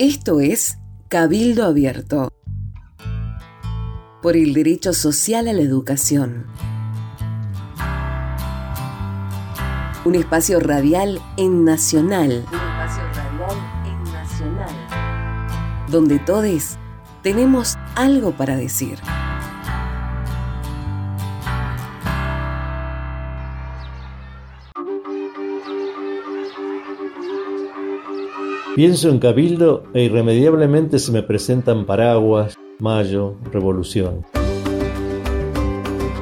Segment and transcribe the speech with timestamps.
[0.00, 0.78] Esto es
[1.10, 2.30] Cabildo Abierto
[4.22, 6.46] por el derecho social a la educación.
[10.06, 12.46] Un espacio radial en Nacional.
[12.50, 15.86] Un espacio radial en Nacional.
[15.90, 16.78] Donde todos
[17.22, 18.98] tenemos algo para decir.
[28.80, 34.24] Pienso en Cabildo e irremediablemente se me presentan paraguas, mayo, revolución.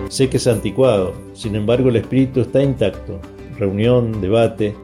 [0.08, 3.20] Sé que es anticuado, sin embargo el espíritu está intacto.
[3.60, 4.74] Reunión, debate,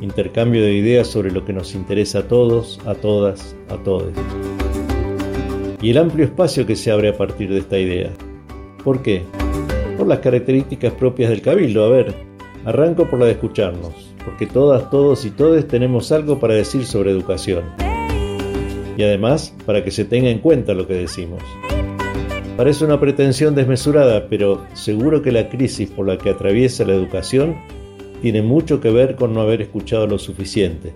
[0.00, 4.12] intercambio de ideas sobre lo que nos interesa a todos, a todas, a todos.
[5.82, 8.12] Y el amplio espacio que se abre a partir de esta idea.
[8.84, 9.24] ¿Por qué?
[9.98, 11.84] Por las características propias del cabildo.
[11.84, 12.14] A ver,
[12.64, 17.10] arranco por la de escucharnos porque todas, todos y todes tenemos algo para decir sobre
[17.10, 17.64] educación.
[18.96, 21.42] Y además, para que se tenga en cuenta lo que decimos.
[22.56, 27.56] Parece una pretensión desmesurada, pero seguro que la crisis por la que atraviesa la educación
[28.22, 30.94] tiene mucho que ver con no haber escuchado lo suficiente.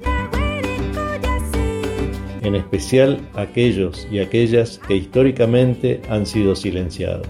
[2.42, 7.29] En especial aquellos y aquellas que históricamente han sido silenciados.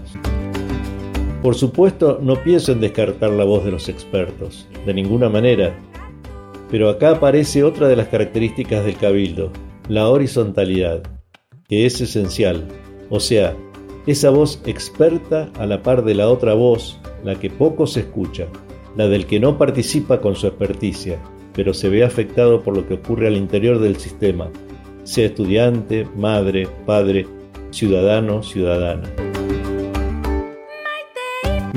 [1.41, 5.73] Por supuesto, no pienso en descartar la voz de los expertos, de ninguna manera,
[6.69, 9.49] pero acá aparece otra de las características del cabildo,
[9.87, 11.01] la horizontalidad,
[11.69, 12.67] que es esencial,
[13.09, 13.55] o sea,
[14.05, 18.47] esa voz experta a la par de la otra voz, la que poco se escucha,
[18.97, 21.19] la del que no participa con su experticia,
[21.53, 24.49] pero se ve afectado por lo que ocurre al interior del sistema,
[25.03, 27.25] sea estudiante, madre, padre,
[27.71, 29.09] ciudadano, ciudadana.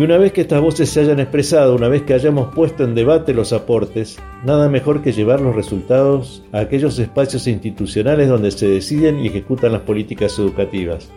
[0.02, 2.96] Y una vez que estas voces se hayan expresado, una vez que hayamos puesto en
[2.96, 8.66] debate los aportes, nada mejor que llevar los resultados a aquellos espacios institucionales donde se
[8.66, 11.08] deciden y ejecutan las políticas educativas.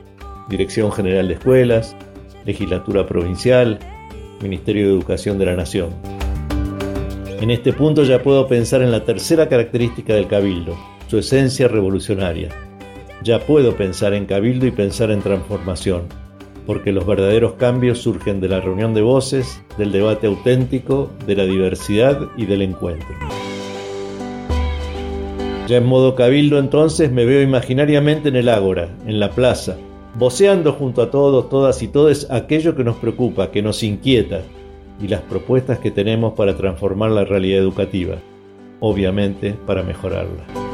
[0.50, 1.95] Dirección General de Escuelas,
[2.45, 3.79] Legislatura Provincial,
[4.44, 5.90] Ministerio de Educación de la Nación.
[7.41, 12.50] En este punto ya puedo pensar en la tercera característica del cabildo, su esencia revolucionaria.
[13.23, 16.03] Ya puedo pensar en cabildo y pensar en transformación
[16.66, 21.46] porque los verdaderos cambios surgen de la reunión de voces, del debate auténtico, de la
[21.46, 23.16] diversidad y del encuentro.
[25.68, 29.78] Ya en modo cabildo entonces me veo imaginariamente en el ágora, en la plaza,
[30.16, 34.42] voceando junto a todos, todas y todes aquello que nos preocupa, que nos inquieta
[35.02, 38.16] y las propuestas que tenemos para transformar la realidad educativa,
[38.80, 40.65] obviamente para mejorarla.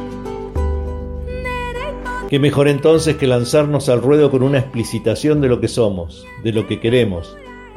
[2.31, 6.53] ¿Qué mejor entonces que lanzarnos al ruedo con una explicitación de lo que somos, de
[6.53, 7.35] lo que queremos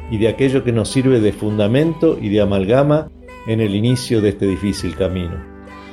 [0.09, 3.11] y de aquello que nos sirve de fundamento y de amalgama
[3.47, 5.43] en el inicio de este difícil camino?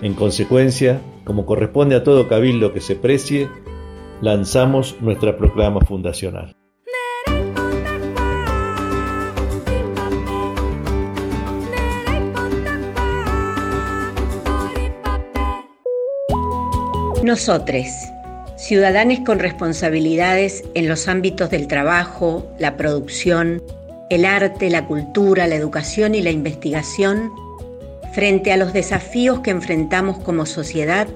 [0.00, 3.48] En consecuencia, como corresponde a todo cabildo que se precie,
[4.20, 6.54] lanzamos nuestra proclama fundacional.
[17.24, 18.12] Nosotres
[18.62, 23.60] ciudadanos con responsabilidades en los ámbitos del trabajo, la producción,
[24.08, 27.32] el arte, la cultura, la educación y la investigación,
[28.14, 31.08] frente a los desafíos que enfrentamos como sociedad,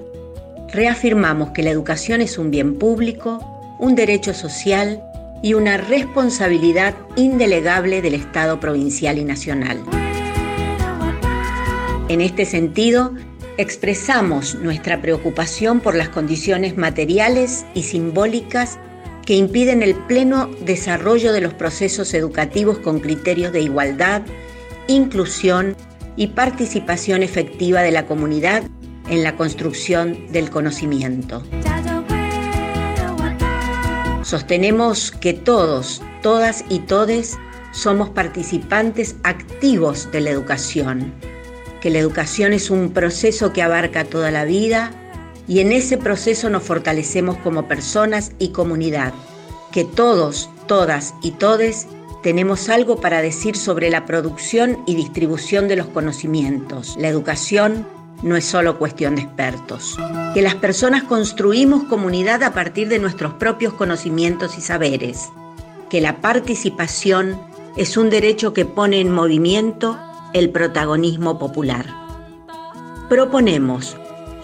[0.73, 3.39] reafirmamos que la educación es un bien público,
[3.79, 5.01] un derecho social
[5.41, 9.81] y una responsabilidad indelegable del Estado provincial y nacional.
[12.09, 13.13] En este sentido,
[13.57, 18.77] expresamos nuestra preocupación por las condiciones materiales y simbólicas
[19.25, 24.21] que impiden el pleno desarrollo de los procesos educativos con criterios de igualdad,
[24.87, 25.75] inclusión
[26.15, 28.63] y participación efectiva de la comunidad
[29.09, 31.43] en la construcción del conocimiento.
[34.23, 37.37] Sostenemos que todos, todas y todes
[37.71, 41.13] somos participantes activos de la educación
[41.81, 44.91] que la educación es un proceso que abarca toda la vida
[45.47, 49.13] y en ese proceso nos fortalecemos como personas y comunidad,
[49.71, 51.87] que todos, todas y todes
[52.23, 56.95] tenemos algo para decir sobre la producción y distribución de los conocimientos.
[56.99, 57.87] La educación
[58.23, 59.97] no es solo cuestión de expertos,
[60.33, 65.29] que las personas construimos comunidad a partir de nuestros propios conocimientos y saberes,
[65.89, 67.39] que la participación
[67.77, 69.99] es un derecho que pone en movimiento
[70.33, 71.85] el protagonismo popular.
[73.09, 73.95] Proponemos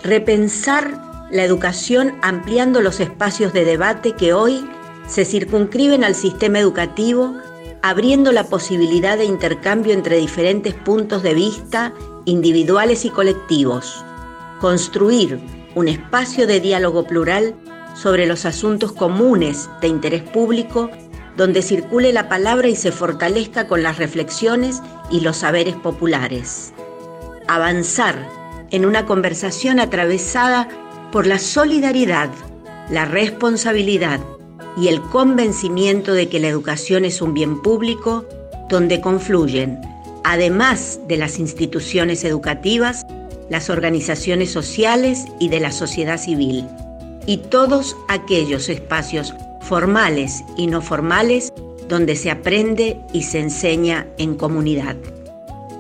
[0.04, 4.66] repensar la educación ampliando los espacios de debate que hoy
[5.08, 7.36] se circunscriben al sistema educativo,
[7.82, 11.94] abriendo la posibilidad de intercambio entre diferentes puntos de vista
[12.26, 14.04] individuales y colectivos.
[14.62, 15.40] Construir
[15.76, 17.56] un espacio de diálogo plural
[17.96, 20.90] sobre los asuntos comunes de interés público
[21.38, 26.74] donde circule la palabra y se fortalezca con las reflexiones y los saberes populares.
[27.48, 28.16] Avanzar
[28.72, 30.68] en una conversación atravesada
[31.12, 32.30] por la solidaridad,
[32.90, 34.20] la responsabilidad
[34.78, 38.26] y el convencimiento de que la educación es un bien público
[38.70, 39.80] donde confluyen,
[40.24, 43.06] además de las instituciones educativas,
[43.50, 46.66] las organizaciones sociales y de la sociedad civil,
[47.26, 49.34] y todos aquellos espacios
[49.74, 51.52] formales y no formales
[51.90, 54.96] donde se aprende y se enseña en comunidad.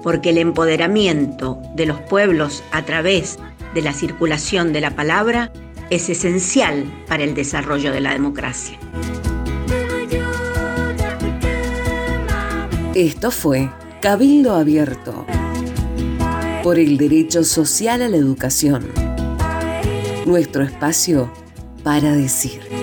[0.02, 3.38] Porque el empoderamiento de los pueblos a través
[3.76, 5.52] de la circulación de la palabra
[5.92, 8.80] es esencial para el desarrollo de la democracia.
[12.96, 13.70] Esto fue
[14.02, 15.24] Cabildo Abierto
[16.64, 18.88] por el derecho social a la educación.
[20.26, 21.32] Nuestro espacio
[21.84, 22.83] para decir.